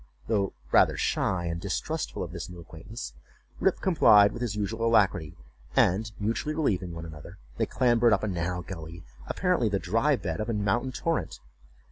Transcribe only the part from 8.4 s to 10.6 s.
gully, apparently the dry bed of a